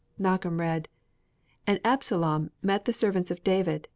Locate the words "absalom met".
1.85-2.85